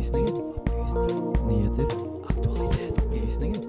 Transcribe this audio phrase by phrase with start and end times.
[0.00, 0.34] Opplysningen.
[0.56, 1.46] Opplysninger.
[1.46, 1.84] Nyheter.
[2.28, 2.98] Aktualitet.
[2.98, 3.60] Opplysninger.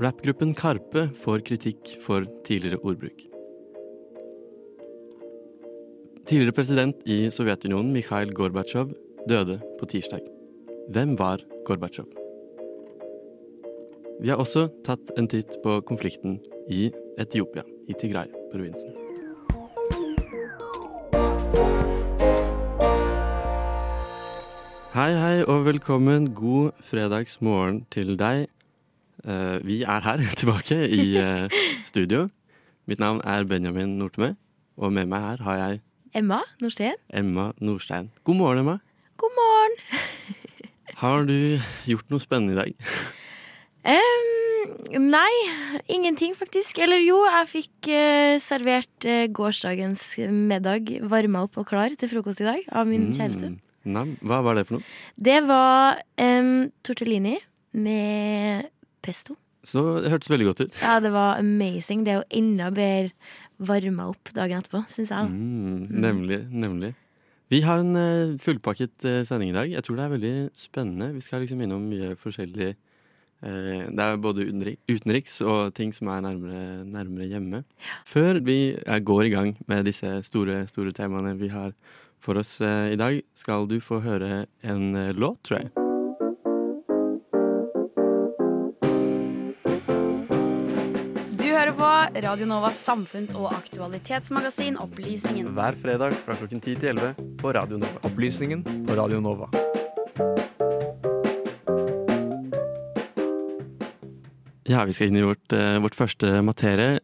[0.00, 3.39] Rappgruppen Karpe får kritikk for tidligere ordbruk.
[6.30, 8.92] Tidligere president i Sovjetunionen, Mikhail Gorbatsjov,
[9.28, 10.20] døde på tirsdag.
[10.94, 12.06] Hvem var Gorbatsjov?
[14.22, 16.36] Vi har også tatt en titt på konflikten
[16.70, 18.94] i Etiopia, i Tigray-provinsen.
[24.94, 26.30] Hei, hei, og velkommen.
[26.30, 28.46] God fredagsmorgen til deg.
[29.26, 32.28] Eh, vi er her tilbake i eh, studio.
[32.86, 34.36] Mitt navn er Benjamin Nortemø,
[34.78, 36.96] og med meg her har jeg Emma Nordstein.
[37.14, 38.10] Emma Nordstein.
[38.24, 38.80] God morgen, Emma.
[39.16, 39.76] God morgen.
[41.02, 42.72] Har du gjort noe spennende i dag?
[43.94, 45.30] Um, nei,
[45.86, 46.80] ingenting faktisk.
[46.82, 50.02] Eller jo, jeg fikk uh, servert uh, gårsdagens
[50.34, 53.54] middag varma opp og klar til frokost i dag av min kjæreste.
[53.90, 54.88] Nei, hva var det for noe?
[55.14, 57.38] Det var um, tortellini
[57.78, 58.66] med
[59.00, 59.38] pesto.
[59.62, 60.82] Så Det hørtes veldig godt ut.
[60.82, 62.02] Ja, det var amazing.
[62.04, 63.12] Det er jo enda bedre
[63.60, 65.30] varma opp dagen etterpå, syns jeg.
[65.30, 66.94] Mm, nemlig, nemlig.
[67.50, 69.72] Vi har en eh, fullpakket eh, sending i dag.
[69.72, 71.10] Jeg tror det er veldig spennende.
[71.16, 76.22] Vi skal liksom innom mye forskjellig eh, Det er både utenriks og ting som er
[76.28, 77.64] nærmere, nærmere hjemme.
[78.06, 81.74] Før vi går i gang med disse store, store temaene vi har
[82.20, 85.89] for oss i dag, skal du få høre en låt, tror jeg.
[92.14, 95.52] Radio Novas samfunns- og aktualitetsmagasin Opplysningen.
[95.54, 98.00] Hver fredag fra klokken 10 til 11 på Radio Nova.
[98.02, 99.46] Opplysningen på Radio Nova.
[104.66, 106.98] Ja, vi skal inn i vårt, eh, vårt første materie.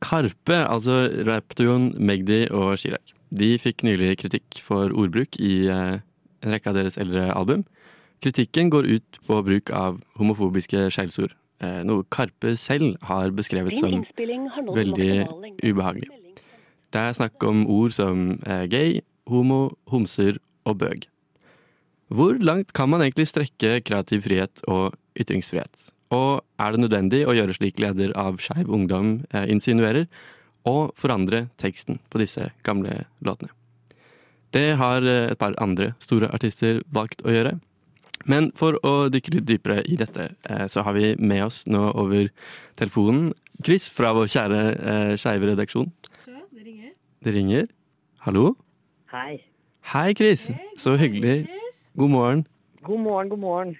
[0.00, 3.14] Karpe, altså rappduoen Magdi og Chirag.
[3.30, 6.00] De fikk nylig kritikk for ordbruk i eh,
[6.42, 7.64] en rekke av deres eldre album.
[8.20, 11.32] Kritikken går ut på bruk av homofobiske skjellsord,
[11.84, 14.00] noe Karpe selv har beskrevet som
[14.74, 15.12] veldig
[15.60, 16.08] ubehagelig.
[16.90, 18.98] Det er snakk om ord som eh, gay,
[19.30, 21.06] homo, homser og bøg.
[22.10, 25.86] Hvor langt kan man egentlig strekke kreativ frihet og ytringsfrihet?
[26.10, 30.08] Og er det nødvendig å gjøre slik leder av Skeiv Ungdom eh, insinuerer,
[30.68, 33.54] og forandre teksten på disse gamle låtene?
[34.50, 37.54] Det har eh, et par andre store artister valgt å gjøre.
[38.28, 41.86] Men for å dykke litt dypere i dette, eh, så har vi med oss nå
[41.94, 42.28] over
[42.76, 43.32] telefonen
[43.64, 44.60] Chris fra vår kjære
[44.92, 45.88] eh, skeive redaksjon.
[46.26, 46.92] Det ringer.
[47.24, 47.70] Det ringer.
[48.26, 48.54] Hallo?
[49.12, 49.40] Hei.
[49.94, 50.50] Hei, Chris.
[50.76, 51.48] Så hyggelig.
[51.96, 52.44] God morgen.
[52.84, 53.74] God morgen, god morgen.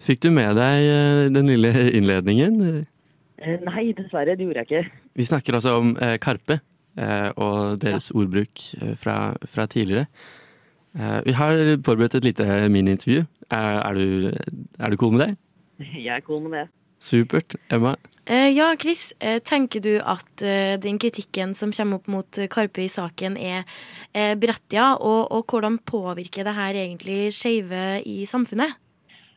[0.00, 2.62] Fikk du med deg eh, den lille innledningen?
[3.40, 5.02] Eh, nei, dessverre, det gjorde jeg ikke.
[5.16, 6.60] Vi snakker altså om Karpe
[7.00, 10.06] eh, og deres ordbruk eh, fra, fra tidligere.
[10.96, 13.26] Eh, vi har forberedt et lite miniintervju.
[13.52, 14.32] Er, er, du,
[14.80, 15.30] er du cool med det?
[15.92, 16.68] Jeg er cool med det.
[17.04, 17.56] Supert.
[17.70, 17.94] Emma?
[18.26, 22.48] Eh, ja, Chris, eh, tenker du at eh, den kritikken som kommer opp mot eh,
[22.50, 23.62] Karpe i saken, er
[24.10, 24.98] eh, berettiget?
[24.98, 28.74] Og, og hvordan påvirker det her egentlig skeive i samfunnet?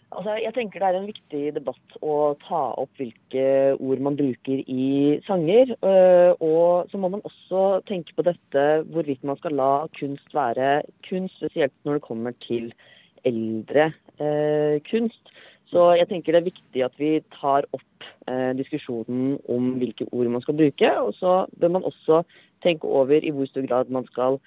[0.09, 3.44] Altså, jeg tenker det er en viktig debatt å ta opp hvilke
[3.78, 5.75] ord man bruker i sanger.
[5.86, 10.81] øh, Og så må man også tenke på dette hvorvidt man skal la kunst være
[11.09, 12.74] kunst, spesielt når det kommer til
[13.28, 15.30] eldre eh, kunst.
[15.70, 20.31] Så jeg tenker det er viktig at vi tar opp eh, diskusjonen om hvilke ord
[20.34, 20.90] man skal bruke.
[21.06, 22.24] Og så bør man også
[22.66, 24.40] tenke over i hvor stor grad man skal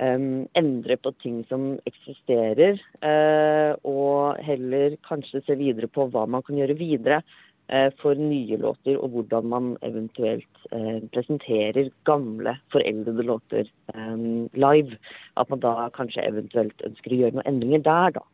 [0.00, 6.44] em, endre på ting som eksisterer, uh, og heller kanskje se videre på hva man
[6.46, 13.26] kan gjøre videre uh, for nye låter, og hvordan man eventuelt uh, presenterer gamle, foreldrede
[13.28, 14.98] låter um, live.
[15.36, 18.28] At man da kanskje eventuelt ønsker å gjøre noen endringer der, da.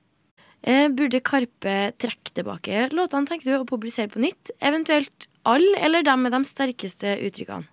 [0.99, 4.51] Burde Karpe trekke tilbake låtene, tenker du, og publisere på nytt?
[4.59, 7.71] Eventuelt alle, eller dem med de sterkeste uttrykkene?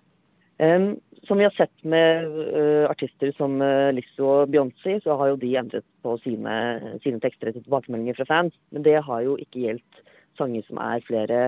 [0.62, 0.94] Em,
[1.26, 5.40] som vi har sett med uh, artister som uh, Lizzo og Beyoncé, så har jo
[5.42, 6.54] de endret på sine,
[7.04, 8.56] sine tekster etter tilbakemeldinger fra fans.
[8.74, 10.00] Men det har jo ikke gjeldt
[10.38, 11.40] sanger som er flere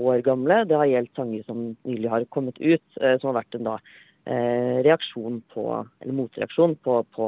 [0.00, 0.62] år gamle.
[0.68, 3.78] Det har gjeldt sanger som nylig har kommet ut, uh, som har vært en da,
[4.24, 5.64] reaksjon på,
[6.00, 7.26] eller motreaksjon på, på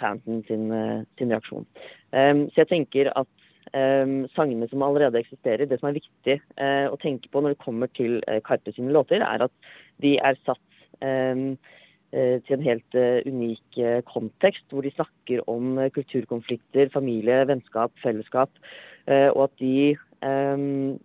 [0.00, 0.62] fansen sin,
[1.20, 1.66] sin reaksjon.
[2.16, 3.28] Um, så jeg tenker at
[3.70, 7.60] Um, sangene som allerede eksisterer, det som er viktig uh, å tenke på når det
[7.62, 9.52] kommer til uh, Karpe sine låter, er at
[10.02, 10.58] de er satt
[11.00, 17.92] til en helt eh, unik eh, kontekst, hvor de snakker om eh, kulturkonflikter, familie, vennskap,
[18.02, 18.50] fellesskap.
[19.06, 20.56] eh, og at de, eh,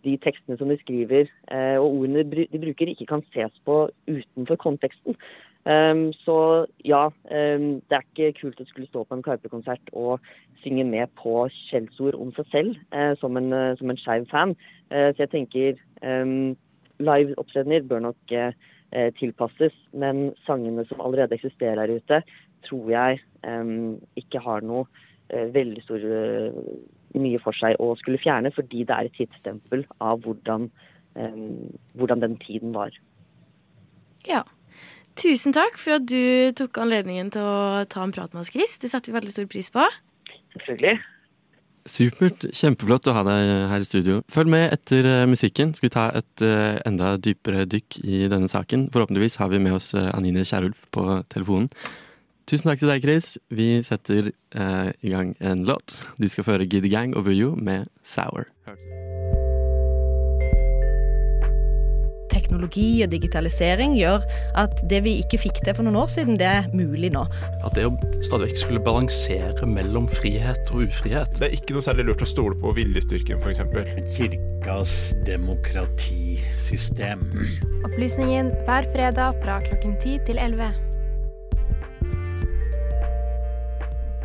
[0.03, 4.55] de tekstene som de skriver, eh, og ordene de bruker, ikke kan ses på utenfor
[4.55, 5.15] konteksten.
[5.65, 10.21] Um, så ja, det er ikke kult å skulle stå på en Karpe-konsert og
[10.61, 14.53] synge med på skjellsord om seg selv eh, som en, uh, som en skeiv fan.
[14.93, 16.53] Eh, så jeg tenker um,
[17.01, 18.74] live-opptredener bør nok eh, eh,
[19.17, 22.21] tilpasses, men sangene som allerede eksisterer her ute,
[22.67, 23.19] tror jeg
[24.21, 24.85] ikke har noe
[25.29, 26.59] eh, veldig stor eh,
[27.15, 30.67] mye for seg å skulle fjerne, fordi det er et tidsstempel av hvordan,
[31.95, 32.91] hvordan den tiden var.
[34.27, 34.41] Ja.
[35.15, 38.75] Tusen takk for at du tok anledningen til å ta en prat med oss, Chris.
[38.83, 39.85] Det setter vi veldig stor pris på.
[40.57, 40.97] Selvfølgelig.
[41.85, 42.47] Supert.
[42.55, 44.21] Kjempeflott å ha deg her i studio.
[44.33, 45.75] Følg med etter eh, musikken.
[45.77, 48.87] Skal vi ta et eh, enda dypere dykk i denne saken.
[48.93, 51.69] Forhåpentligvis har vi med oss eh, Anine Kierulf på telefonen.
[52.49, 53.31] Tusen takk til deg, Chris.
[53.53, 55.99] Vi setter eh, i gang en låt.
[56.21, 58.49] Du skal føre Gidde Gang over You med Sour.
[62.55, 64.23] Teknologi og digitalisering gjør
[64.55, 67.25] at det vi ikke fikk til for noen år siden, det er mulig nå.
[67.67, 67.91] At det å
[68.23, 72.29] stadig vekk skulle balansere mellom frihet og ufrihet Det er ikke noe særlig lurt å
[72.31, 73.59] stole på viljestyrken, f.eks.
[74.15, 74.93] Kirkas
[75.27, 77.27] demokratisystem.
[77.89, 80.71] Opplysningen hver fredag fra klokken 10 til 11.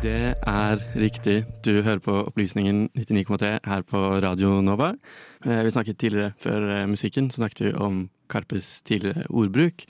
[0.01, 1.43] Det er riktig.
[1.65, 4.95] Du hører på Opplysningen 99,3 her på Radio Nova.
[5.45, 9.85] Eh, Vi snakket tidligere, før eh, musikken, så snakket vi om Karpes tidligere ordbruk.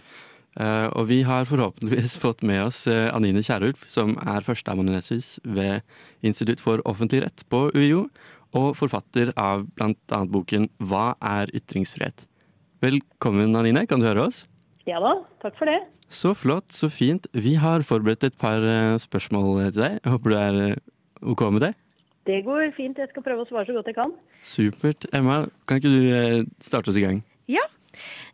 [0.60, 5.80] Eh, Og vi har forhåpentligvis fått med oss eh, Anine Kierulf, som er førsteamanuensis ved
[6.28, 8.08] Institutt for offentlig rett på UiO,
[8.52, 10.20] og forfatter av bl.a.
[10.28, 12.26] boken Hva er ytringsfrihet?
[12.84, 13.86] Velkommen, Anine.
[13.88, 14.42] Kan du høre oss?
[14.90, 15.14] Ja da,
[15.44, 15.78] takk for det.
[16.12, 17.30] Så flott, så fint.
[17.32, 20.00] Vi har forberedt et par eh, spørsmål til deg.
[20.02, 20.60] Jeg håper du er
[21.32, 21.74] OK med det?
[22.28, 23.00] Det går fint.
[23.00, 24.12] Jeg skal prøve å svare så godt jeg kan.
[24.44, 25.08] Supert.
[25.16, 27.22] Emma, kan ikke du starte oss i gang?
[27.50, 27.64] Ja.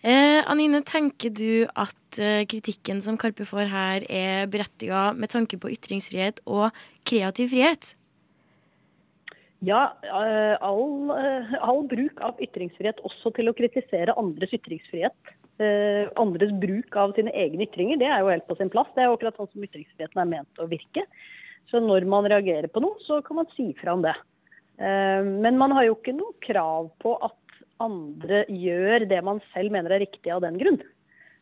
[0.04, 5.59] Eh, Anine, tenker du at eh, kritikken som Karpe får her, er berettiga med tanke
[5.62, 6.69] på ytringsfrihet og
[7.07, 7.95] kreativ frihet?
[9.65, 16.06] Ja, eh, all, eh, all bruk av ytringsfrihet også til å kritisere andres ytringsfrihet, eh,
[16.21, 18.92] andres bruk av sine egne ytringer, det er jo helt på sin plass.
[18.94, 21.07] Det er jo akkurat sånn som ytringsfriheten er ment å virke.
[21.71, 24.15] Så når man reagerer på noe, så kan man si fra om det.
[24.77, 27.33] Men man har jo ikke noe krav på at
[27.83, 30.79] andre gjør det man selv mener er riktig av den grunn.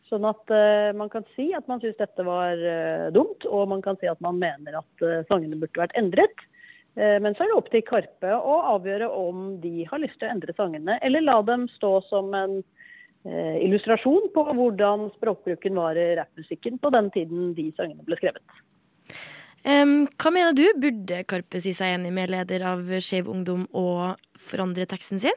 [0.09, 3.81] Sånn at uh, man kan si at man syns dette var uh, dumt, og man
[3.85, 6.45] kan si at man mener at uh, sangene burde vært endret.
[6.95, 10.31] Men så er det opp til Karpe å avgjøre om de har lyst til å
[10.31, 12.53] endre sangene, eller la dem stå som en
[13.27, 18.39] illustrasjon på hvordan språkbruken var i rappmusikken på den tiden de sangene ble skrevet.
[19.67, 20.63] Um, hva mener du?
[20.79, 25.35] Burde Karpe si seg enig med leder av Skeiv Ungdom og forandre teksten sin?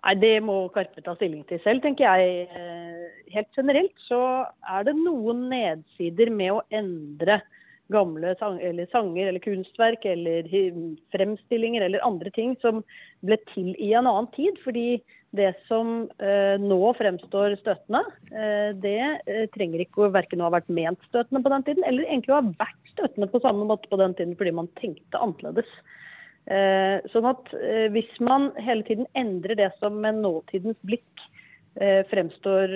[0.00, 2.48] Nei, Det må Karpe ta stilling til selv, tenker jeg.
[2.56, 4.20] Eh, Helt generelt så
[4.66, 7.40] er det noen nedsider med å endre
[7.90, 10.46] gamle sang eller sanger eller kunstverk eller
[11.14, 12.84] fremstillinger eller andre ting som
[13.26, 14.58] ble til i en annen tid.
[14.64, 15.00] Fordi
[15.36, 18.02] det som eh, nå fremstår støtende,
[18.34, 18.98] eh, det
[19.30, 22.40] eh, trenger ikke å verken ha vært ment støtende på den tiden, eller egentlig å
[22.40, 25.70] ha vært støtende på samme måte på den tiden fordi man tenkte annerledes.
[26.48, 31.24] Eh, sånn at eh, hvis man hele tiden endrer det som med nåtidens blikk
[31.78, 32.72] eh, fremstår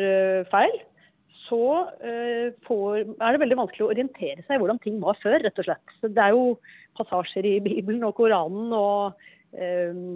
[0.52, 0.74] feil,
[1.44, 1.60] så
[2.64, 5.66] får, er det veldig vanskelig å orientere seg i hvordan ting var før, rett og
[5.66, 5.92] slett.
[6.00, 6.54] Så det er jo
[6.96, 9.20] passasjer i Bibelen og Koranen og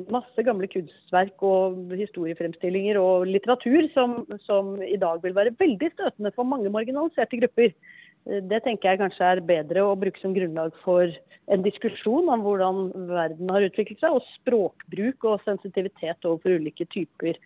[0.09, 4.17] masse gamle kunstverk og historiefremstillinger og litteratur som,
[4.49, 7.77] som i dag vil være veldig støtende for mange marginaliserte grupper.
[8.27, 11.13] Det tenker jeg kanskje er bedre å bruke som grunnlag for
[11.49, 17.39] en diskusjon om hvordan verden har utviklet seg, og språkbruk og sensitivitet overfor ulike typer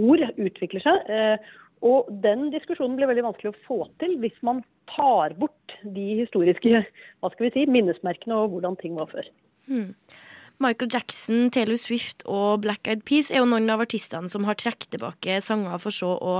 [0.00, 1.10] ord utvikler seg.
[1.12, 4.58] Eh, Og den diskusjonen blir veldig vanskelig å få til hvis man
[4.92, 9.30] tar bort de historiske hva skal vi si, minnesmerkene og hvordan ting var før.
[9.64, 9.94] Hmm.
[10.60, 14.58] Michael Jackson, Taylor Swift og Black Eyed Peas er jo noen av artistene som har
[14.60, 16.34] trukket tilbake sanger for så å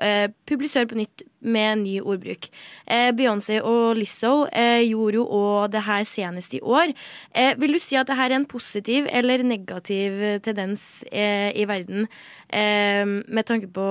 [0.00, 2.48] eh, publisere på nytt med ny ordbruk.
[2.88, 6.94] Eh, Beyoncé og Lizzo eh, gjorde jo òg det her senest i år.
[7.36, 11.68] Eh, vil du si at det her er en positiv eller negativ tendens eh, i
[11.68, 12.08] verden
[12.48, 13.86] eh, med tanke på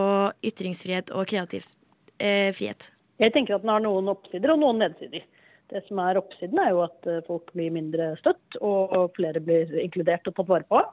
[0.49, 1.69] ytringsfrihet og kreativ
[2.15, 2.89] frihet?
[3.19, 5.25] Jeg tenker at den har noen oppsider og noen nedsider.
[5.71, 9.71] Det som er oppsiden, er jo at eh, folk blir mindre støtt, og flere blir
[9.81, 10.83] inkludert og tatt vare på.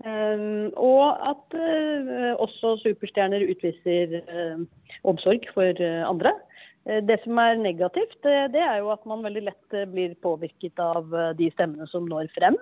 [0.00, 4.62] Um, og at uh, også superstjerner utviser uh,
[5.04, 5.76] omsorg for
[6.08, 6.32] andre.
[6.88, 10.78] Eh, Det som er negativt, det, er jo at man veldig lett eh, blir påvirket
[10.80, 12.56] av eh, de stemmene som når frem.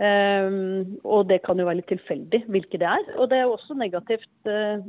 [0.00, 3.04] Ehm, og det kan jo være litt tilfeldig hvilke det er.
[3.20, 4.80] Og det er jo også negativt, eh,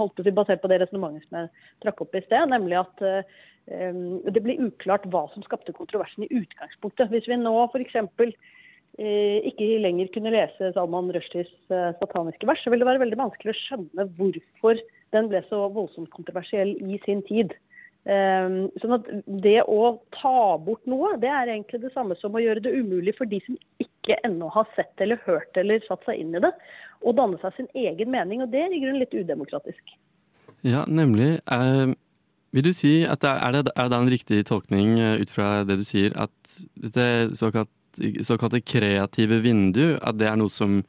[0.00, 1.52] holdt på å si, basert på det resonnementet som jeg
[1.84, 3.36] trakk opp i sted, nemlig at eh, ehm,
[3.68, 7.10] det blir uklart hva som skapte kontroversen i utgangspunktet.
[7.12, 7.98] Hvis vi nå f.eks.
[8.98, 13.18] Eh, ikke lenger kunne lese Salman Rushdies eh, sataniske vers, så ville det være veldig
[13.20, 14.80] vanskelig å skjønne hvorfor
[15.14, 17.54] den ble så voldsomt kontroversiell i sin tid.
[18.08, 19.08] Um, sånn at
[19.42, 23.12] Det å ta bort noe, det er egentlig det samme som å gjøre det umulig
[23.18, 26.54] for de som ikke ennå har sett eller hørt eller satt seg inn i det,
[27.04, 28.42] å danne seg sin egen mening.
[28.42, 29.92] og Det er i grunnen litt udemokratisk.
[30.66, 31.36] Ja, nemlig.
[31.52, 31.92] Eh,
[32.54, 35.78] vil du si at det er, er, det, en riktig tolkning eh, ut fra det
[35.80, 36.32] du sier, at
[36.74, 40.80] det såkalt, kreative vindu, at det er noe som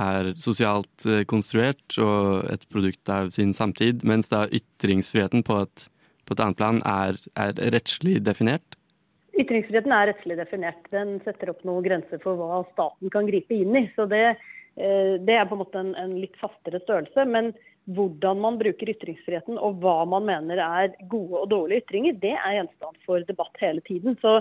[0.00, 5.88] er sosialt eh, konstruert og et produkt av sin samtid, mens da ytringsfriheten på et,
[6.26, 8.78] på et annet plan er, er rettslig definert?
[9.38, 10.80] Ytringsfriheten er rettslig definert.
[10.92, 13.86] Den setter opp noen grenser for hva staten kan gripe inn i.
[13.96, 14.24] Så det,
[14.76, 17.28] eh, det er på en måte en, en litt fastere størrelse.
[17.28, 17.52] Men
[17.90, 22.58] hvordan man bruker ytringsfriheten og hva man mener er gode og dårlige ytringer, det er
[22.58, 24.14] gjenstand for debatt hele tiden.
[24.22, 24.36] Så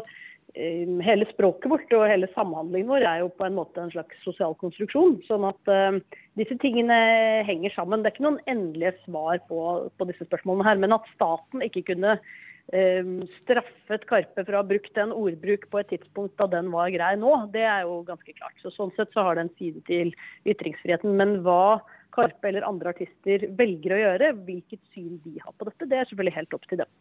[0.54, 4.22] eh, hele språket vårt og hele samhandlingen vår er jo på en måte en slags
[4.26, 5.18] sosial konstruksjon.
[5.26, 5.98] Sånn at eh,
[6.40, 7.00] disse tingene
[7.48, 8.04] henger sammen.
[8.04, 9.66] Det er ikke noen endelige svar på,
[9.98, 10.82] på disse spørsmålene her.
[10.84, 15.82] Men at staten ikke kunne eh, straffet Karpe for å ha brukt en ordbruk på
[15.82, 18.54] et tidspunkt da den var grei nå, det er jo ganske klart.
[18.62, 20.14] Så Sånn sett så har det en side til
[20.46, 21.18] ytringsfriheten.
[21.18, 21.82] Men hva
[22.12, 26.10] Karpe eller andre artister velger å gjøre, hvilket syn de har på dette, det er
[26.10, 26.92] selvfølgelig helt opp til dem.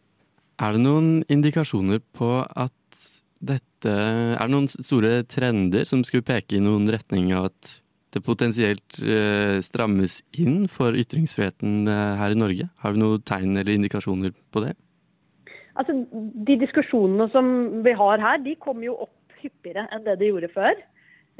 [0.61, 2.77] Er det noen indikasjoner på at
[3.41, 7.71] dette Er det noen store trender som skulle peke i noen retning av at
[8.13, 12.67] det potensielt eh, strammes inn for ytringsfriheten eh, her i Norge?
[12.83, 14.75] Har vi noen tegn eller indikasjoner på det?
[15.79, 17.49] Altså, De diskusjonene som
[17.85, 20.77] vi har her, de kommer jo opp hyppigere enn det de gjorde før.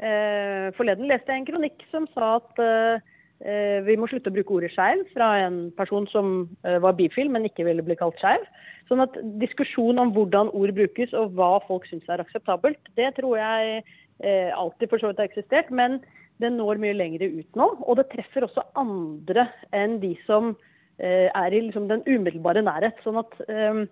[0.02, 3.11] Eh, forleden leste jeg en kronikk som sa at eh,
[3.42, 6.32] vi må slutte å bruke ordet skeiv, fra en person som
[6.62, 8.44] eh, var bifil, men ikke ville bli kalt skeiv.
[8.90, 13.38] Sånn at diskusjon om hvordan ord brukes og hva folk syns er akseptabelt, det tror
[13.40, 13.82] jeg
[14.22, 15.72] eh, alltid for så vidt har eksistert.
[15.74, 16.00] Men
[16.42, 17.68] det når mye lenger ut nå.
[17.86, 20.54] Og det treffer også andre enn de som
[20.98, 22.98] eh, er i liksom, den umiddelbare nærhet.
[23.06, 23.82] Sånn at eh,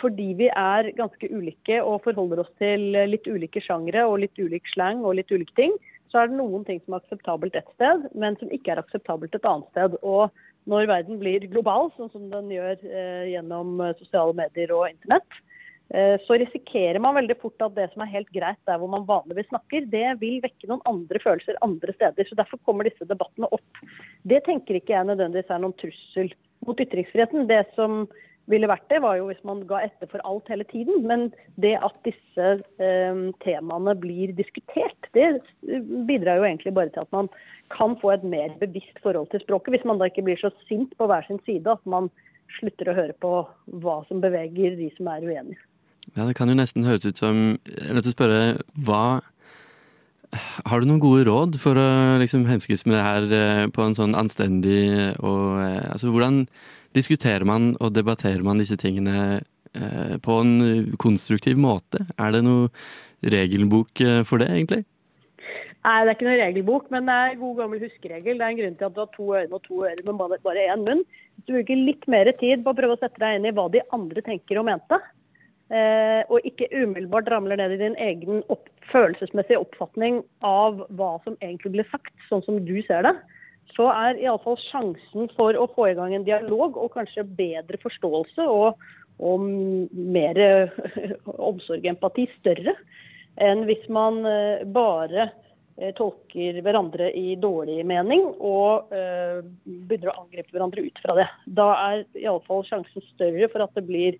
[0.00, 4.68] fordi vi er ganske ulike og forholder oss til litt ulike sjangre og litt ulik
[4.74, 5.74] slang og litt ulike ting,
[6.10, 9.34] så er det noen ting som er akseptabelt ett sted, men som ikke er akseptabelt
[9.36, 9.94] et annet sted.
[10.02, 10.30] Og
[10.70, 15.38] når verden blir global, sånn som den gjør eh, gjennom eh, sosiale medier og internett,
[15.94, 19.06] eh, så risikerer man veldig fort at det som er helt greit der hvor man
[19.08, 22.28] vanligvis snakker, det vil vekke noen andre følelser andre steder.
[22.28, 23.84] Så Derfor kommer disse debattene opp.
[24.26, 26.34] Det tenker ikke jeg nødvendigvis er noen trussel
[26.66, 27.46] mot ytringsfriheten.
[27.48, 28.02] Det som
[28.50, 31.04] ville vært det, var jo hvis man ga etter for alt hele tiden.
[31.08, 31.28] Men
[31.62, 32.48] det at disse
[32.82, 35.38] eh, temaene blir diskutert, det
[36.08, 37.30] bidrar jo egentlig bare til at man
[37.70, 39.76] kan få et mer bevisst forhold til språket.
[39.76, 42.10] Hvis man da ikke blir så sint på hver sin side at man
[42.58, 43.34] slutter å høre på
[43.82, 45.60] hva som beveger de som er uenige.
[46.16, 48.40] Ja, Det kan jo nesten høres ut som Jeg er nødt til å spørre
[48.86, 49.20] hva
[50.66, 53.96] Har du noen gode råd for å liksom hemskes med det her eh, på en
[53.98, 56.46] sånn anstendig og eh, Altså, hvordan
[56.96, 59.40] diskuterer man og debatterer man disse tingene
[59.74, 62.04] eh, på en konstruktiv måte?
[62.18, 62.70] Er det noe
[63.22, 64.84] regelbok eh, for det, egentlig?
[65.80, 68.36] Nei, det er ikke noen regelbok, men det er god gammel huskeregel.
[68.36, 70.66] Det er en grunn til at du har to øyne og to ører, men bare,
[70.66, 71.00] én munn.
[71.38, 73.64] Hvis du bruker litt mer tid på å prøve å sette deg inn i hva
[73.72, 74.98] de andre tenker og mente,
[75.72, 81.38] eh, og ikke umiddelbart ramler ned i din egen opp, følelsesmessige oppfatning av hva som
[81.40, 83.14] egentlig ble sagt, sånn som du ser det,
[83.80, 88.44] så er iallfall sjansen for å få i gang en dialog og kanskje bedre forståelse
[88.44, 88.80] og,
[89.24, 89.44] og
[89.96, 90.40] mer
[91.48, 92.76] omsorg og empati større
[93.40, 95.30] enn hvis man eh, bare
[95.80, 101.28] eh, tolker hverandre i dårlig mening og begynner å angripe hverandre ut fra det.
[101.48, 104.18] Da er iallfall sjansen større for at det blir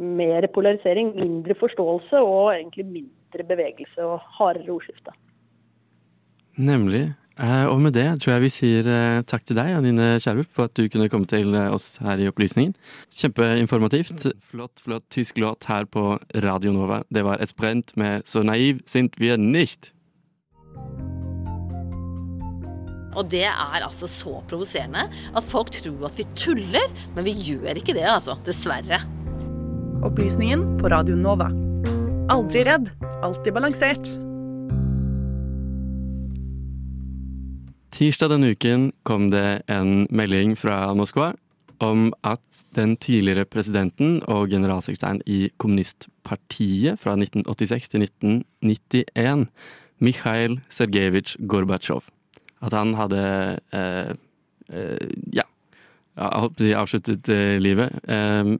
[0.00, 5.12] mer polarisering, mindre forståelse og egentlig mindre bevegelse og hardere ordskifte.
[6.56, 7.10] Nemlig.
[7.34, 10.68] Eh, og med det tror jeg vi sier eh, takk til deg, Anine Kjerulf, for
[10.68, 12.76] at du kunne komme til eh, oss her i Opplysningen.
[13.10, 14.28] Kjempeinformativt.
[14.38, 16.14] Flott, flott tysk låt her på
[16.44, 17.02] Radio Nova.
[17.10, 19.90] Det var Esprent med Så naiv sind wir nicht.
[23.14, 27.78] Og det er altså så provoserende at folk tror at vi tuller, men vi gjør
[27.78, 28.38] ikke det, altså.
[28.46, 29.02] Dessverre.
[30.06, 31.50] Opplysningen på Radio Nova.
[32.34, 32.90] Aldri redd,
[33.22, 34.23] alltid balansert.
[37.94, 41.28] Tirsdag denne uken kom det en melding fra Moskva
[41.84, 49.46] om at den tidligere presidenten og generalsekretæren i kommunistpartiet fra 1986 til 1991,
[50.02, 52.10] Mikhail Sergejevitsj Gorbatsjov,
[52.66, 53.22] at han hadde
[53.70, 54.10] eh,
[54.74, 55.46] eh, ja,
[56.18, 57.94] avsluttet eh, livet.
[58.10, 58.56] Eh,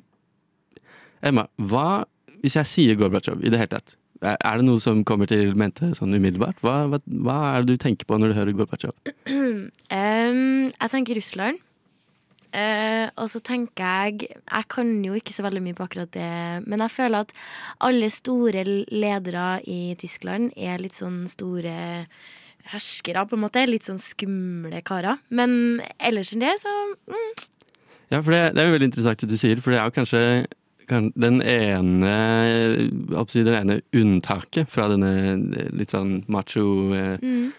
[1.26, 2.05] Emma, hva
[2.38, 3.99] hvis jeg sier Gorbatsjov i det hele tatt?
[4.25, 6.57] Er det noe som kommer til mente sånn umiddelbart?
[6.64, 8.97] Hva, hva, hva er det du tenker på når du hører Gorbatsjov?
[9.95, 11.61] Um, jeg tenker Russland.
[12.54, 16.62] Uh, og så tenker jeg Jeg kan jo ikke så veldig mye på akkurat det,
[16.71, 17.33] men jeg føler at
[17.83, 18.62] alle store
[18.95, 21.75] ledere i Tyskland er litt sånn store
[22.73, 23.64] herskere, på en måte.
[23.69, 25.21] Litt sånn skumle karer.
[25.35, 26.73] Men ellers enn det, så
[27.11, 27.47] mm,
[28.12, 29.99] Ja, for det, det er jo veldig interessant det du sier, for det er jo
[29.99, 32.14] kanskje kan, den ene
[33.33, 35.12] Det ene unntaket fra denne
[35.73, 37.53] litt sånn macho eh, Mm.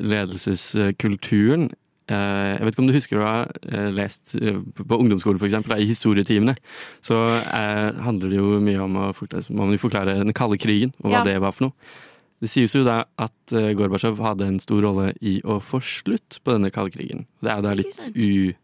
[0.00, 1.70] ledelseskulturen.
[2.10, 5.46] Eh, jeg vet ikke om du husker å ha eh, lest eh, på ungdomsskolen for
[5.46, 6.56] eksempel, i historietimene.
[7.06, 11.20] Så eh, handler det jo mye om å forklare, forklare den kalde krigen og hva
[11.20, 11.24] Ja.
[11.26, 11.72] det var for noe.
[12.40, 16.54] Det sies jo da at Gorbatsjov hadde en stor rolle i å få slutt på
[16.54, 17.26] denne kalde krigen.
[17.44, 18.54] Det er jo da litt u...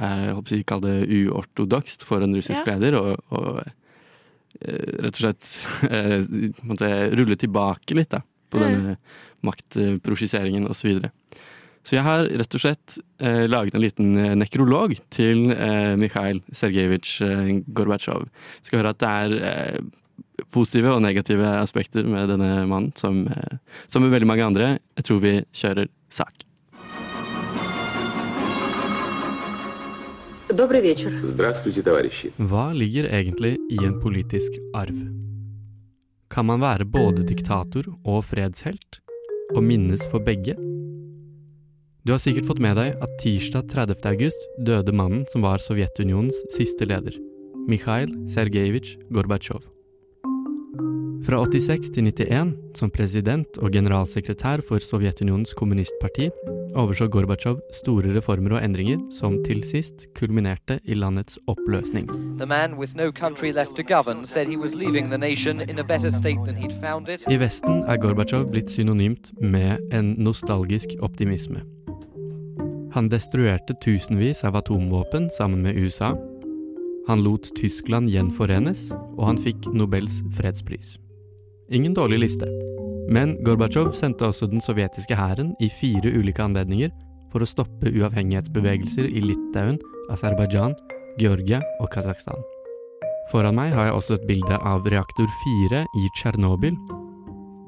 [0.00, 2.74] eh, Jeg håper å kaller det uortodokst for en russisk Ja.
[2.78, 2.96] leder.
[2.98, 5.52] Og, og eh, rett og slett
[5.90, 6.24] eh,
[6.66, 8.66] måte rulle tilbake litt da, på Mm.
[8.66, 8.96] denne
[9.46, 10.98] maktprosjiseringen osv.
[11.00, 11.10] Så,
[11.86, 17.22] så jeg har rett og slett eh, laget en liten nekrolog til eh, Mikhail Sergejevitsj
[17.24, 18.26] eh, Gorbatsjov.
[18.66, 19.80] Skal høre at det er
[20.52, 23.22] positive og negative aspekter med denne mannen, som,
[23.86, 24.68] som med veldig mange andre.
[24.98, 26.44] Jeg tror vi kjører sak.
[30.49, 31.11] Добрый вечер.
[31.23, 32.31] Здравствуйте, товарищи.
[32.37, 34.95] Hva ligger egentlig i en politisk arv?
[36.29, 39.01] Kan man være både diktator og fredshelt,
[39.55, 40.55] og minnes for begge?
[42.05, 44.05] Du har sikkert fått med deg at tirsdag 30.
[44.05, 47.17] august døde mannen som var Sovjetunionens siste leder,
[47.67, 49.68] Mikhail Sergejevitsj Gorbatsjov.
[51.20, 56.30] Fra 86 til 91, som president og generalsekretær for Sovjetunionens kommunistparti,
[56.78, 62.08] overså Gorbatsjov store reformer og endringer som til sist kulminerte i landets oppløsning.
[62.38, 65.78] The man with no country left to govern said he was leaving the nation in
[65.78, 67.26] a better state than he'd found it.
[67.28, 71.60] I Vesten er Gorbatsjov blitt synonymt med en nostalgisk optimisme.
[72.94, 76.14] Han destruerte tusenvis av atomvåpen sammen med USA.
[77.06, 80.96] Han lot Tyskland gjenforenes, og han fikk Nobels fredspris.
[81.71, 82.49] Ingen dårlig liste.
[83.09, 86.91] Men Gorbatsjov sendte også den sovjetiske hæren i fire ulike anledninger
[87.33, 89.79] for å stoppe uavhengighetsbevegelser i Litauen,
[90.13, 90.75] Aserbajdsjan,
[91.21, 92.41] Georgia og Kasakhstan.
[93.31, 96.77] Foran meg har jeg også et bilde av reaktor 4 i Tsjernobyl.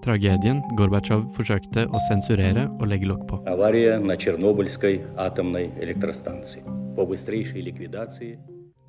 [0.05, 3.41] Tragedien Gorbatsjov forsøkte å sensurere og legge lokk på.
[3.49, 6.62] Авария на Чернобыльской атомной электростанции.
[6.95, 8.38] По быстрейшей ликвидации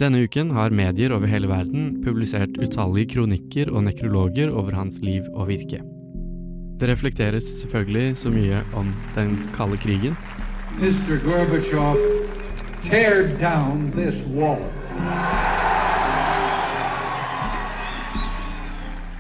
[0.04, 5.24] denne uken har medier over hele verden publisert utallige kronikker og nekrologer over hans liv
[5.32, 5.78] og virke.
[6.82, 10.18] Det reflekteres selvfølgelig så mye om den kalde krigen,
[10.82, 11.22] Mr.
[11.24, 11.96] Gorbachev,
[12.84, 14.60] tear down this wall.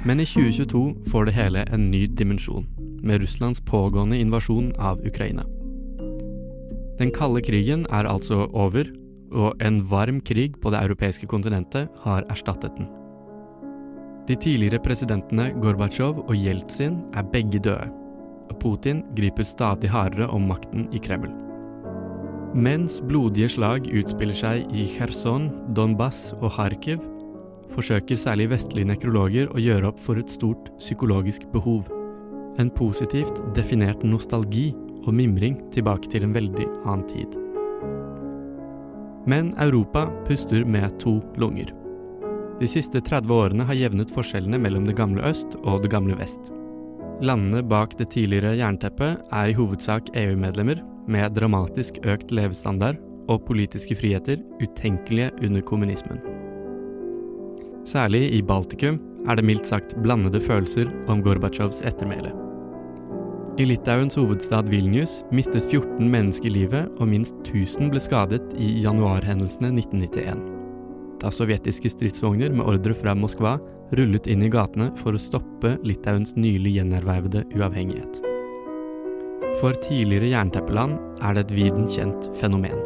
[0.03, 2.67] men i 2022 får det hele en ny dimensjon,
[3.03, 5.45] med Russlands pågående invasjon av Ukraina.
[6.99, 8.83] Den kalde krigen er altså over,
[9.33, 12.89] og en varm krig på det europeiske kontinentet har erstattet den.
[14.27, 17.89] De tidligere presidentene Gorbatsjov og Jeltsin er begge døde,
[18.49, 21.33] og Putin griper stadig hardere om makten i Kreml.
[22.53, 27.01] Mens blodige slag utspiller seg i Kherson, Donbas og Kharkiv,
[27.73, 31.89] forsøker særlig vestlige nekrologer å gjøre opp for et stort psykologisk behov.
[32.61, 34.69] En positivt definert nostalgi
[35.03, 37.42] og mimring tilbake til en veldig annen tid.
[39.25, 41.71] Men Europa puster med to lunger.
[42.59, 46.51] De siste 30 årene har jevnet forskjellene mellom det gamle øst og det gamle vest.
[47.23, 52.99] Landene bak det tidligere jernteppet er i hovedsak EU-medlemmer, med dramatisk økt levestandard
[53.31, 56.21] og politiske friheter utenkelige under kommunismen.
[57.87, 62.42] Særlig i Baltikum er det mildt sagt blandede følelser om Gorbatsjovs ettermæle.
[63.53, 69.69] I Litauens hovedstad Vilnius mistet 14 mennesker livet, og minst 1000 ble skadet i januarhendelsene
[69.77, 70.39] 1991.
[71.21, 73.59] Da sovjetiske stridsvogner med ordre fra Moskva
[73.93, 78.23] rullet inn i gatene for å stoppe Litauens nylig gjenervervede uavhengighet.
[79.61, 82.81] For tidligere jernteppeland er det et viden kjent fenomen.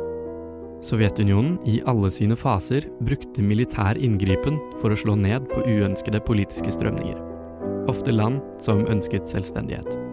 [0.84, 6.76] Sovjetunionen i alle sine faser brukte militær inngripen for å slå ned på uønskede politiske
[6.76, 7.24] strømninger.
[7.88, 10.07] Ofte land som ønsket selvstendighet.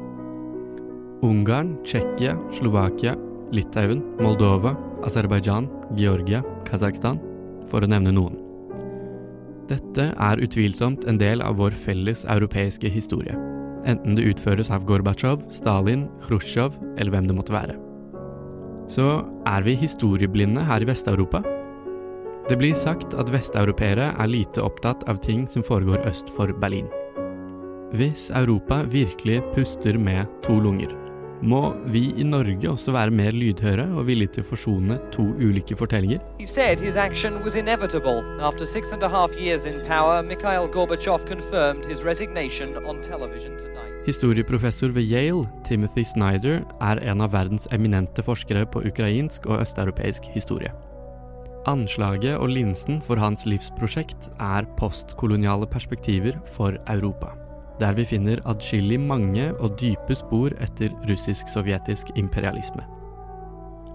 [1.25, 3.15] Ungarn, Tsjekkia, Slovakia,
[3.53, 4.75] Litauen, Moldova,
[5.07, 7.21] Aserbajdsjan, Georgia, Kasakhstan,
[7.71, 8.37] for å nevne noen.
[9.71, 13.33] Dette er utvilsomt en del av vår felles europeiske historie,
[13.89, 17.79] enten det utføres av Gorbatsjov, Stalin, Khrusjtsjov eller hvem det måtte være.
[18.93, 21.41] Så er vi historieblinde her i Vest-Europa?
[22.51, 26.91] Det blir sagt at vesteuropeere er lite opptatt av ting som foregår øst for Berlin.
[27.97, 30.93] Hvis Europa virkelig puster med to lunger,
[31.45, 35.77] må vi i Norge også være mer lydhøre og villige til å forsone to ulike
[35.77, 36.23] fortellinger?
[36.41, 38.25] He said his action was inevitable.
[38.41, 43.57] After six and a half years in power, Mikhail Gorbachev confirmed his resignation on television
[43.59, 43.93] tonight.
[44.07, 50.29] Historieprofessor ved Yale, Timothy Snyder, er en av verdens eminente forskere på ukrainsk og østeuropeisk
[50.35, 50.73] historie.
[51.69, 57.33] Anslaget og linsen for hans livsprosjekt er postkoloniale perspektiver for Europa,
[57.81, 62.85] der vi finner adskillig mange og dype spor etter russisk-sovjetisk imperialisme.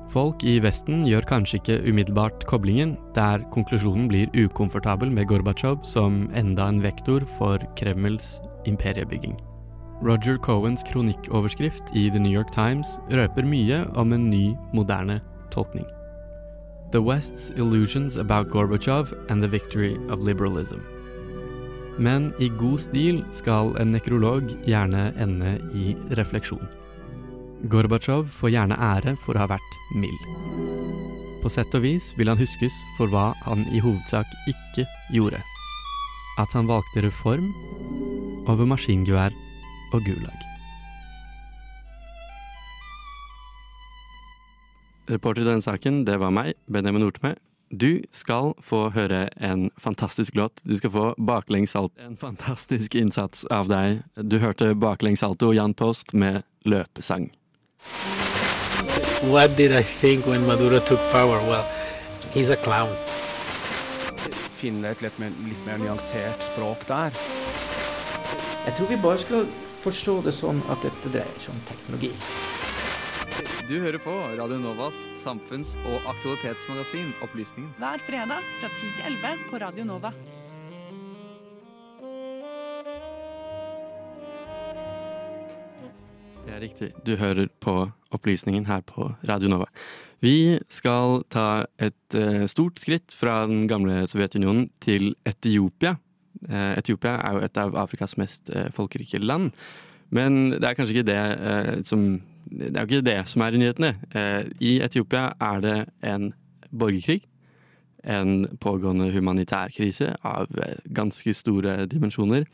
[0.09, 6.23] Folk i Vesten gjør kanskje ikke umiddelbart koblingen, der konklusjonen blir ukomfortabel med Gorbatsjov som
[6.33, 9.37] enda en vektor for Kremls imperiebygging.
[10.01, 15.19] Roger Cohens kronikkoverskrift i The New York Times røper mye om en ny, moderne
[15.51, 15.85] tolkning.
[16.91, 20.79] The West's Illusions About Gorbachev and the Victory of Liberalism.
[21.99, 26.63] Men i god stil skal en nekrolog gjerne ende i refleksjon.
[27.67, 30.21] Gorbatsjov får gjerne ære for å ha vært mild.
[31.43, 35.41] På sett og vis vil han huskes for hva han i hovedsak ikke gjorde.
[36.39, 37.51] At han valgte reform
[38.47, 39.35] over maskingevær
[39.91, 40.47] og gulag.
[45.09, 47.35] Reporter i denne saken, det var meg, Benjamin Nortme.
[47.69, 50.62] Du skal få høre en fantastisk låt.
[50.63, 51.93] Du skal få baklengs salto.
[52.01, 54.01] En fantastisk innsats av deg.
[54.15, 57.29] Du hørte baklengs salto Jan Post med løpesang.
[59.29, 61.38] What did I think when Maduro took power?
[61.45, 61.65] Well,
[62.34, 62.95] he's a clown.
[64.58, 67.13] Finne et litt mer, litt mer nyansert språk der.
[68.65, 69.45] Jeg tror vi bare skal
[69.84, 72.15] forstå det sånn at dette dreier seg om teknologi.
[73.69, 77.69] Du hører på Radio Novas samfunns- og aktualitetsmagasin Opplysningen.
[77.77, 80.10] Hver fredag fra 10 til 11 på Radio Nova.
[86.47, 86.89] Det er riktig.
[87.05, 87.75] Du hører på
[88.10, 89.69] Opplysningen her på Radio Nova.
[90.19, 95.93] Vi skal ta et eh, stort skritt fra den gamle Sovjetunionen til Etiopia.
[96.49, 99.53] Eh, Etiopia er jo et av Afrikas mest eh, folkerike land.
[100.10, 102.10] Men det er kanskje ikke det eh, som
[102.49, 103.93] Det er jo ikke det som er i nyhetene.
[104.15, 106.31] Eh, I Etiopia er det en
[106.71, 107.21] borgerkrig.
[108.03, 112.47] En pågående humanitær krise av eh, ganske store dimensjoner.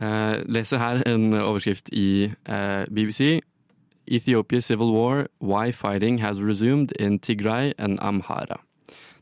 [0.00, 2.32] Eh, leser her en overskrift i
[2.90, 3.40] BBC.
[4.06, 8.60] Ethiopia Civil War, Why Fighting Has Resumed in Tigray and Amhara.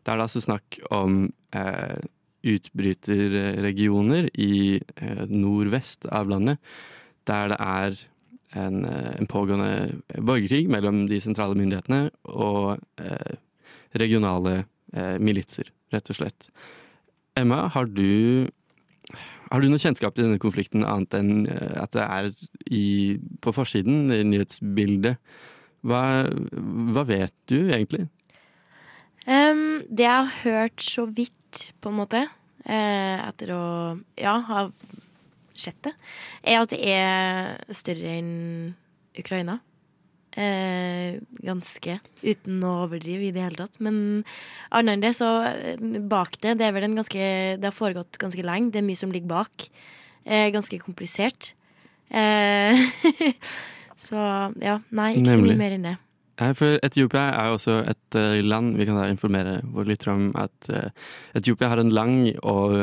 [0.04, 1.96] Det er altså snakk om eh,
[2.44, 6.60] utbryterregioner i eh, nordvest av landet,
[7.26, 7.96] der det er
[8.58, 13.36] en, eh, en pågående borgerkrig mellom de sentrale myndighetene og eh,
[13.98, 14.64] regionale
[14.94, 16.50] eh, militser, rett og slett.
[17.38, 18.46] Emma, har du
[19.50, 22.30] har du noe kjennskap til denne konflikten annet enn eh, at det er
[22.66, 22.86] i,
[23.44, 25.20] på forsiden, i nyhetsbildet?
[25.84, 26.00] Hva,
[26.94, 28.06] hva vet du egentlig?
[29.28, 32.24] Um, det jeg har hørt så vidt, på en måte,
[32.64, 33.64] eh, etter å
[34.20, 34.64] ja, ha
[35.60, 35.90] sett
[36.42, 38.34] er at det er større enn
[39.18, 39.60] Ukraina.
[40.34, 43.76] Eh, ganske, uten å overdrive i det hele tatt.
[43.84, 44.24] Men
[44.74, 47.26] annet enn det, så eh, bak det Det er vel en ganske
[47.60, 48.72] Det har foregått ganske lenge.
[48.74, 49.68] Det er mye som ligger bak.
[50.26, 51.52] Eh, ganske komplisert.
[52.10, 52.82] Eh,
[54.08, 54.24] så
[54.58, 55.94] ja, nei, ikke så mye mer enn det.
[56.40, 60.14] Eh, For Etiopia er jo også et eh, land Vi kan da informere våre lyttere
[60.16, 60.90] om at eh,
[61.38, 62.74] Etiopia har en lang og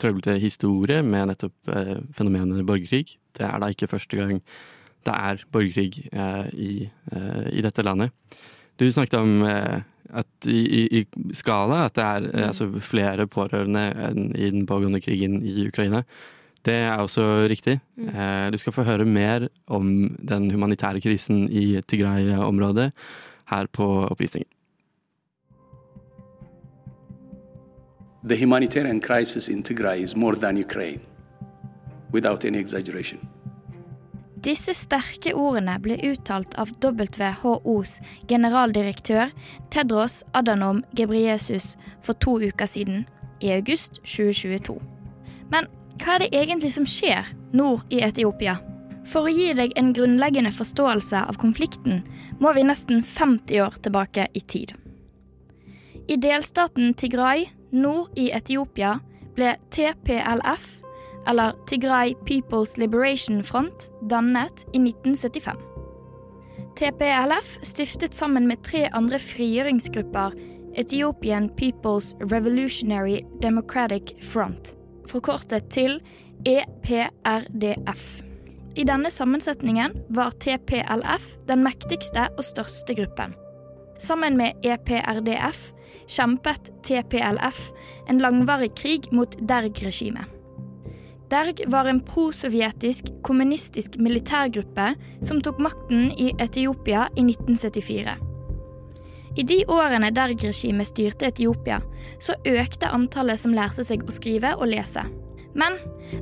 [0.00, 1.72] trøblete historie med nettopp
[2.16, 3.16] fenomenet borgerkrig.
[3.36, 4.42] Det er da ikke første gang
[5.02, 6.08] det er borgerkrig
[6.54, 6.72] i,
[7.50, 8.12] i dette landet.
[8.78, 11.02] Du snakket om at i, i,
[11.34, 16.04] skala at det er altså flere pårørende enn i den pågående krigen i Ukraina.
[16.62, 17.80] Det er også riktig.
[17.98, 22.92] Eh, Du skal få høre mer om den humanitære krisen i Tigray-området
[23.50, 24.48] her på Opplysningen.
[28.24, 31.00] The humanitarian crisis in Tigray is more than Ukraine,
[32.12, 33.18] without any exaggeration.
[34.44, 39.30] Disse sterke ordene ble uttalt av WHOs generaldirektør
[39.70, 43.06] Tedros Adhanom Ghebreyesus for to uker siden,
[43.40, 44.78] i august 2022.
[45.50, 45.66] Men
[46.00, 48.58] hva er det egentlig som skjer nord i Etiopia?
[49.08, 52.04] For å gi deg en grunnleggende forståelse av konflikten,
[52.40, 54.76] må vi nesten 50 år tilbake i tid.
[56.08, 58.98] I delstaten Tigray nord i Etiopia
[59.36, 60.68] ble TPLF,
[61.26, 65.58] eller Tigray People's Liberation Front, dannet i 1975.
[66.76, 70.34] TPLF stiftet sammen med tre andre frigjøringsgrupper
[70.74, 74.74] Ethiopian People's Revolutionary Democratic Front,
[75.12, 76.00] forkortet til
[76.48, 78.04] EPRDF.
[78.72, 83.36] I denne sammensetningen var TPLF den mektigste og største gruppen.
[84.00, 85.70] Sammen med EPRDF
[86.08, 87.68] kjempet TPLF
[88.08, 90.24] en langvarig krig mot Derg-regimet.
[91.32, 94.90] Derg var en prosovjetisk, kommunistisk militærgruppe
[95.24, 98.31] som tok makten i Etiopia i 1974.
[99.32, 101.80] I de årene Derg-regimet styrte Etiopia,
[102.20, 105.06] så økte antallet som lærte seg å skrive og lese.
[105.56, 105.78] Men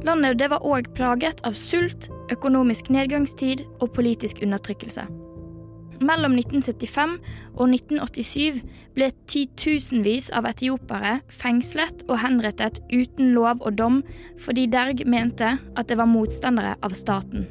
[0.07, 5.07] landet det var òg plaget av sult, økonomisk nedgangstid og politisk undertrykkelse.
[6.01, 7.19] Mellom 1975
[7.61, 8.63] og 1987
[8.97, 14.01] ble titusenvis av etiopere fengslet og henrettet uten lov og dom
[14.41, 17.45] fordi Derg mente at det var motstandere av staten.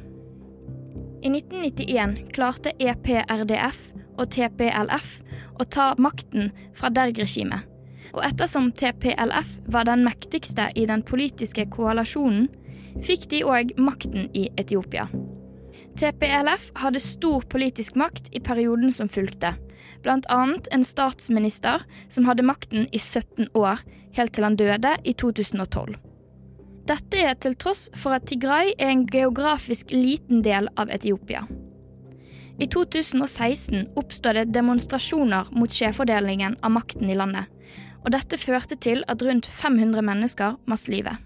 [1.22, 5.20] I 1991 klarte EPRDF og TPLF
[5.60, 7.66] å ta makten fra Derg-regimet.
[8.10, 12.48] Og ettersom TPLF var den mektigste i den politiske koalisjonen,
[13.06, 15.06] fikk de òg makten i Etiopia.
[16.00, 19.54] TPLF hadde stor politisk makt i perioden som fulgte,
[20.02, 20.42] bl.a.
[20.72, 23.82] en statsminister som hadde makten i 17 år,
[24.16, 25.98] helt til han døde i 2012.
[26.90, 31.44] Dette er til tross for at Tigray er en geografisk liten del av Etiopia.
[32.60, 37.48] I 2016 oppstod det demonstrasjoner mot skjevfordelingen av makten i landet,
[38.04, 41.16] og dette førte til at rundt 500 mennesker mistet livet.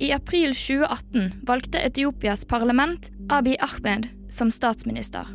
[0.00, 5.26] I april 2018 valgte Etiopias parlament Abiy Ahmed som statsminister.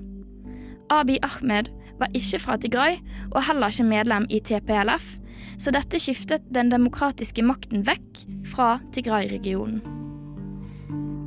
[0.90, 1.70] Abiy Ahmed
[2.00, 2.98] var ikke fra Tigray
[3.34, 5.18] og heller ikke medlem i TPLF,
[5.62, 10.03] så dette skiftet den demokratiske makten vekk fra Tigray-regionen.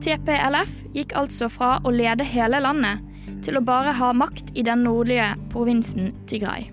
[0.04, 3.02] TPLF gikk altså fra å lede hele landet
[3.44, 6.70] til å bare ha makt i den nordlige provinsen Tigray.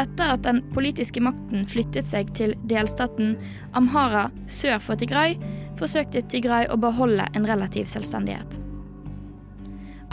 [0.00, 3.36] Etter at den politiske makten flyttet seg til delstaten
[3.78, 5.38] Amhara sør for Tigray,
[5.80, 8.58] forsøkte Tigray å beholde en relativ selvstendighet.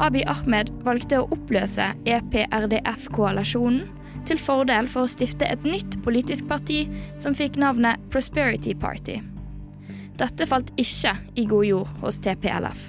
[0.02, 3.84] Abiy Ahmed valgte å oppløse EPRDF-koalisjonen
[4.28, 6.86] til fordel for å stifte et nytt politisk parti
[7.22, 9.20] som fikk navnet Prosperity Party.
[10.20, 12.86] Dette falt ikke i god jord hos TPLF.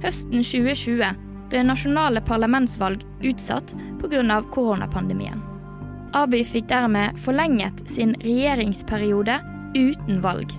[0.00, 4.40] Høsten 2020 ble nasjonale parlamentsvalg utsatt pga.
[4.54, 5.42] koronapandemien.
[6.14, 9.38] Abiy fikk dermed forlenget sin regjeringsperiode
[9.76, 10.50] uten valg.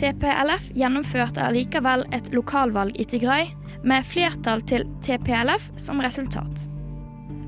[0.00, 3.52] TPLF gjennomførte allikevel et lokalvalg i Tigray,
[3.84, 6.66] med flertall til TPLF som resultat.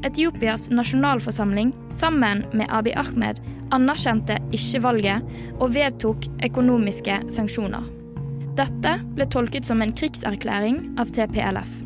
[0.04, 3.40] Etiopias nasjonalforsamling, sammen med Abiy Ahmed,
[3.74, 7.86] anerkjente ikke valget og vedtok økonomiske sanksjoner.
[8.54, 11.80] Dette ble tolket som en krigserklæring av TPLF.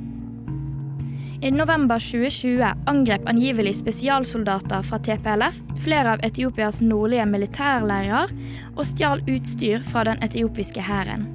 [1.41, 8.33] I november 2020 angrep angivelig spesialsoldater fra TPLF flere av Etiopias nordlige militærleirer
[8.75, 11.29] og stjal utstyr fra den etiopiske hæren.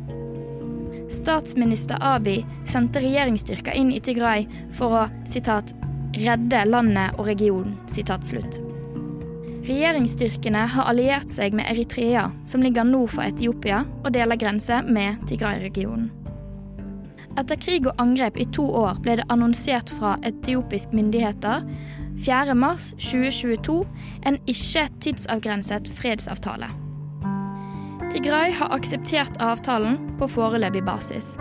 [1.13, 4.43] Statsminister Abiy sendte regjeringsstyrker inn i Tigray
[4.75, 5.73] for å citat,
[6.13, 7.77] 'redde landet og regionen'.
[7.87, 8.72] Citat slutt.
[9.63, 15.21] Regjeringsstyrkene har alliert seg med Eritrea, som ligger nord for Etiopia og deler grense med
[15.29, 16.09] Tigray-regionen.
[17.39, 21.63] Etter krig og angrep i to år ble det annonsert fra etiopiske myndigheter
[22.25, 23.77] 4.3.2022
[24.29, 26.67] en ikke tidsavgrenset fredsavtale.
[28.11, 31.37] Tigray har akseptert avtalen på foreløpig basis.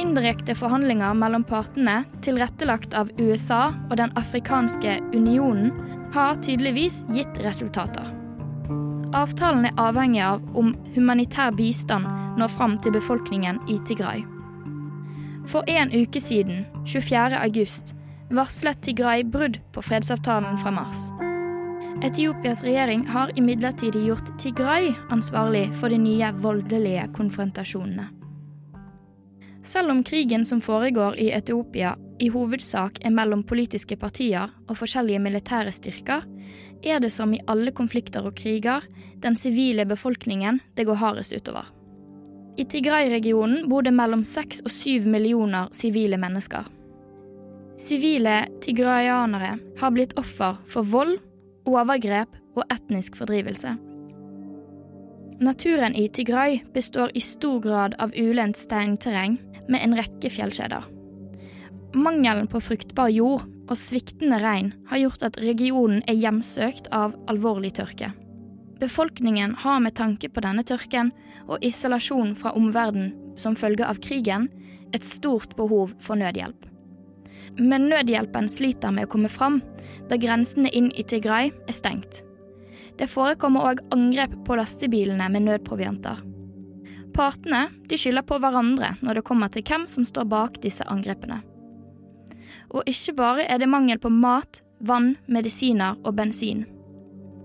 [0.00, 5.70] Indirekte forhandlinger mellom partene, tilrettelagt av USA og Den afrikanske unionen,
[6.16, 8.06] har tydeligvis gitt resultater.
[9.12, 12.08] Avtalen er avhengig av om humanitær bistand
[12.40, 14.24] når fram til befolkningen i Tigray.
[15.46, 17.36] For en uke siden, 24.
[17.36, 17.92] august,
[18.32, 21.10] varslet Tigray brudd på fredsavtalen fra mars.
[22.04, 28.08] Etiopias regjering har imidlertid gjort Tigray ansvarlig for de nye voldelige konfrontasjonene.
[29.62, 35.20] Selv om krigen som foregår i Etiopia i hovedsak er mellom politiske partier og forskjellige
[35.20, 36.24] militære styrker,
[36.84, 38.84] er det som i alle konflikter og kriger
[39.24, 41.68] den sivile befolkningen det går hardest utover.
[42.56, 46.64] I Tigray-regionen bor det mellom seks og syv millioner sivile mennesker.
[47.76, 51.18] Sivile tigrayanere har blitt offer for vold,
[51.68, 53.74] overgrep og etnisk fordrivelse.
[55.44, 59.36] Naturen i Tigray består i stor grad av ulendt steinterreng
[59.68, 60.95] med en rekke fjellkjeder.
[61.96, 67.72] Mangelen på fruktbar jord og sviktende regn har gjort at regionen er hjemsøkt av alvorlig
[67.78, 68.10] tørke.
[68.76, 71.14] Befolkningen har med tanke på denne tørken
[71.46, 74.50] og isolasjon fra omverdenen som følge av krigen,
[74.92, 76.68] et stort behov for nødhjelp.
[77.56, 79.62] Men nødhjelpen sliter med å komme fram,
[80.08, 82.20] da grensene inn i Tigray er stengt.
[83.00, 86.20] Det forekommer òg angrep på lastebilene med nødprovianter.
[87.16, 91.40] Partene de skylder på hverandre når det kommer til hvem som står bak disse angrepene.
[92.74, 96.64] Og ikke bare er det mangel på mat, vann, medisiner og bensin.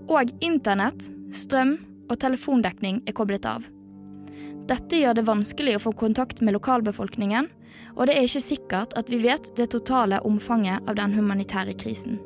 [0.10, 1.77] Og internett, strøm
[2.10, 3.67] og telefondekning er koblet av.
[4.69, 7.47] Dette gjør det vanskelig å få kontakt med lokalbefolkningen,
[7.95, 12.19] og det er ikke sikkert at vi vet det totale omfanget av den humanitære krisen.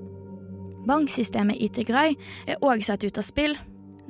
[0.86, 2.14] Banksystemet i Tigray
[2.46, 3.56] er òg satt ut av spill,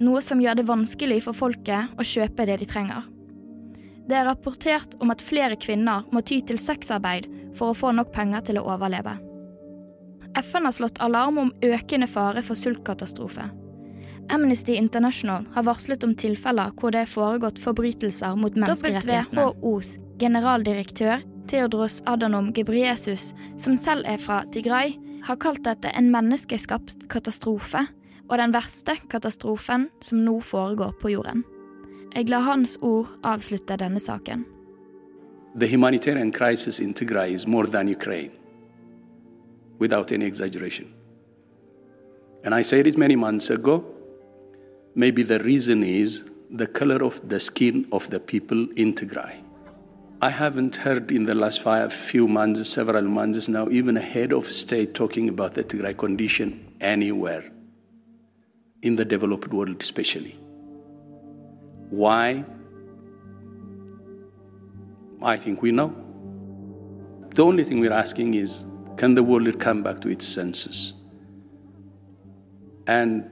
[0.03, 3.05] noe som gjør det vanskelig for folket å kjøpe det de trenger.
[4.05, 8.11] Det er rapportert om at flere kvinner må ty til sexarbeid for å få nok
[8.13, 9.15] penger til å overleve.
[10.35, 13.47] FN har slått alarm om økende fare for sultkatastrofe.
[14.33, 19.53] Amnesty International har varslet om tilfeller hvor det er foregått forbrytelser mot menneskerettighetene.
[19.61, 27.05] WHOs generaldirektør Theodros Adhanom Ghebreyesus, som selv er fra Tigray, har kalt dette en menneskeskapt
[27.09, 27.85] katastrofe,
[28.25, 31.45] og den verste katastrofen som nå foregår på jorden.
[32.15, 34.45] Jeg lar hans ord avslutte denne saken.
[35.59, 38.31] The humanitarian crisis in Tigray is more than Ukraine,
[39.79, 40.87] without any exaggeration.
[42.45, 43.83] And I said it many months ago.
[44.95, 49.35] Maybe the reason is the color of the skin of the people in Tigray.
[50.21, 54.31] I haven't heard in the last five few months, several months now, even a head
[54.31, 57.51] of state talking about the Tigray condition anywhere,
[58.81, 60.39] in the developed world especially.
[61.89, 62.45] Why?
[65.21, 65.95] I think we know.
[67.33, 68.65] The only thing we're asking is
[68.97, 70.93] can the world come back to its senses
[72.87, 73.29] and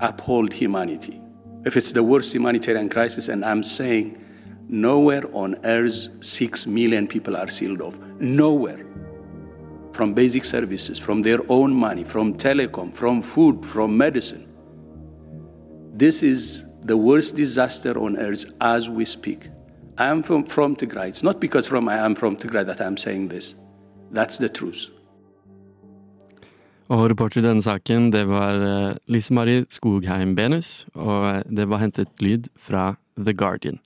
[0.00, 1.20] uphold humanity?
[1.64, 4.22] If it's the worst humanitarian crisis, and I'm saying
[4.68, 8.84] nowhere on earth six million people are sealed off, nowhere.
[9.92, 14.46] From basic services, from their own money, from telecom, from food, from medicine.
[15.94, 19.50] This is the worst disaster on earth as we speak.
[19.98, 21.08] I am from, from Tigray.
[21.08, 23.56] It's not because from I am from Tigray that I'm saying this.
[24.12, 24.90] That's the truth.
[26.86, 31.82] Og reporter i denne saken, det var eh, Lise Marie Skogheim Benus, og det var
[31.82, 33.80] hentet lyd fra The Guardian.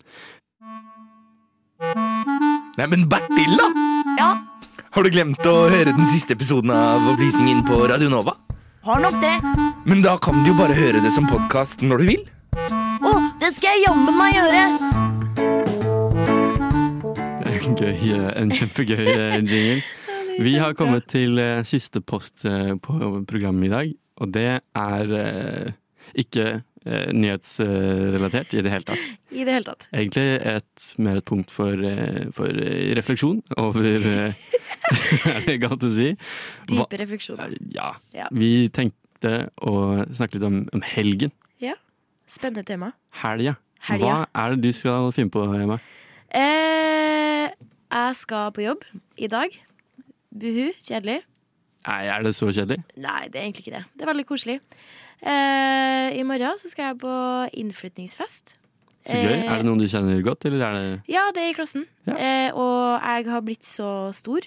[2.76, 3.70] Neimen, Bertilla!
[4.18, 4.34] Ja?
[4.90, 8.36] Har du glemt å høre den siste episoden av Opplysningen på Radio Nova?
[8.84, 9.32] Har nok det.
[9.88, 12.28] Men da kan du jo bare høre det som podkast når du vil.
[13.40, 14.62] Det skal jeg jammen meg gjøre!
[17.40, 19.78] Det er en gøy, eh, en kjempegøy eh, jingle.
[20.44, 22.44] Vi har kommet til eh, siste post
[22.84, 22.98] på
[23.30, 25.14] programmet i dag, og det er
[26.20, 29.08] ikke nyhetsrelatert i det hele tatt.
[29.32, 29.88] I det hele tatt.
[29.88, 31.80] Egentlig et, mer et punkt for,
[32.36, 32.62] for
[33.00, 34.00] refleksjon over
[35.32, 36.12] Er det galt å si?
[36.68, 37.56] Dype refleksjoner.
[37.72, 37.94] Ja.
[38.16, 38.28] Ja.
[38.32, 41.32] Vi tenkte å snakke litt om, om helgen.
[42.30, 42.34] Ja.
[42.38, 42.92] Spennende tema.
[43.22, 43.56] Helga.
[43.90, 45.78] Hva er det du skal finne på, Emma?
[46.30, 47.50] Eh,
[47.90, 48.84] jeg skal på jobb
[49.18, 49.50] i dag.
[50.30, 50.70] Buhu.
[50.78, 51.20] Kjedelig.
[51.88, 52.82] Nei, er det så kjedelig?
[53.00, 53.84] Nei, det er egentlig ikke det.
[53.96, 54.58] Det er veldig koselig.
[55.20, 57.14] Eh, I morgen så skal jeg på
[57.64, 58.54] innflytningsfest.
[59.08, 59.32] Så gøy.
[59.32, 61.86] Eh, Er det noen du kjenner godt, eller er det Ja, det er i klassen.
[62.06, 64.44] Eh, og jeg har blitt så stor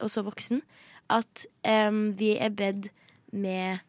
[0.00, 0.62] og så voksen
[1.10, 2.88] at em, vi er bedt
[3.32, 3.80] med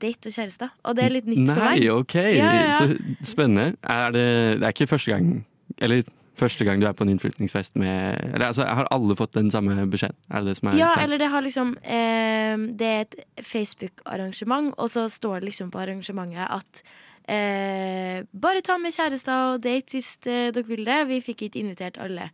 [0.00, 0.70] date og kjærester.
[0.84, 1.80] Og det er litt nytt for meg.
[1.82, 2.14] Nei, ok.
[2.18, 2.78] Ja, ja, ja.
[2.78, 3.74] Så spennende.
[3.82, 4.28] Er det,
[4.60, 5.32] det er ikke første gang
[5.78, 6.02] Eller
[6.38, 9.74] første gang du er på en innflytningsfest med eller, altså, Har alle fått den samme
[9.90, 10.16] beskjeden?
[10.30, 14.72] Er det det som er Ja, eller det har liksom eh, Det er et Facebook-arrangement,
[14.78, 16.82] og så står det liksom på arrangementet at
[17.28, 21.00] eh, bare ta med kjærester og date hvis eh, dere vil det.
[21.10, 22.30] Vi fikk ikke invitert alle.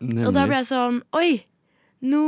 [0.00, 1.42] Og da ble jeg sånn Oi,
[2.06, 2.22] nå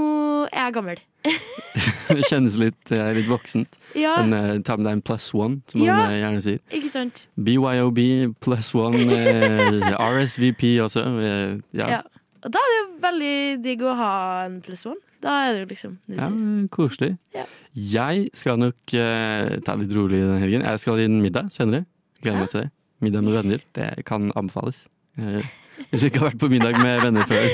[0.51, 1.03] er jeg gammel.
[1.25, 3.77] Det kjennes litt, eh, litt voksent.
[3.99, 4.17] Ja.
[4.23, 5.97] Men eh, ta med deg en plus one, som Ja.
[6.01, 6.61] man eh, gjerne sier.
[6.75, 7.27] Ikke sant?
[7.39, 8.01] BYOB
[8.43, 11.05] plus one, eh, RSVP også.
[11.21, 11.91] eh, ja.
[11.99, 12.01] Ja.
[12.41, 13.35] Og da er det jo veldig
[13.67, 14.13] digg å ha
[14.47, 14.97] en pluss one.
[15.21, 16.29] Da er det jo liksom Ja,
[16.73, 17.11] koselig.
[17.37, 17.45] Ja.
[17.77, 20.63] Jeg skal nok eh, ta det litt rolig den helgen.
[20.65, 21.85] Jeg skal i en middag senere.
[22.25, 22.71] Gleder meg til det.
[23.05, 23.61] Middag med venner.
[23.77, 24.87] Det kan anbefales.
[25.21, 25.45] Eh,
[25.89, 27.47] hvis vi ikke har vært på middag med venner før,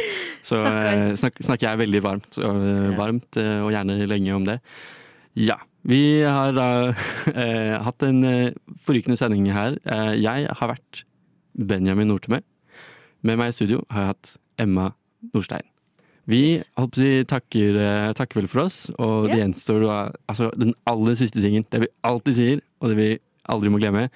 [0.47, 2.39] så eh, snak, snakker jeg veldig varmt.
[2.41, 4.59] og, eh, varmt eh, og gjerne lenge om det.
[5.39, 5.61] Ja.
[5.87, 6.69] Vi har da
[7.45, 8.19] eh, hatt en
[8.83, 9.77] forrykende sending her.
[10.19, 11.05] Jeg har vært
[11.55, 12.41] Benjamin Nortemø.
[13.27, 14.33] Med meg i studio har jeg hatt
[14.67, 14.91] Emma
[15.31, 15.67] Nordstein.
[16.27, 17.79] Vi håper, takker,
[18.19, 19.85] takker vel for oss, og det gjenstår
[20.27, 21.63] altså, den aller siste tingen.
[21.71, 23.09] Det vi alltid sier, og det vi
[23.55, 24.09] aldri må glemme.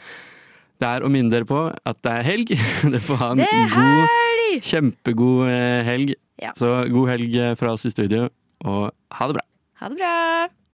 [0.81, 2.55] Det er å minne dere på at det er helg.
[2.93, 4.14] Dere får ha en god,
[4.64, 6.14] kjempegod eh, helg.
[6.41, 6.55] Ja.
[6.57, 8.31] Så god helg eh, fra oss i studio,
[8.64, 9.45] og ha det bra.
[9.83, 10.14] Ha det bra.